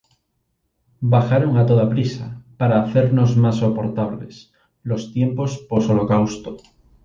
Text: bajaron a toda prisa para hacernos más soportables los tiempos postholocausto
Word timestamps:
bajaron 1.13 1.53
a 1.59 1.67
toda 1.69 1.87
prisa 1.93 2.41
para 2.57 2.81
hacernos 2.81 3.37
más 3.37 3.57
soportables 3.57 4.51
los 4.81 5.13
tiempos 5.13 5.59
postholocausto 5.69 6.57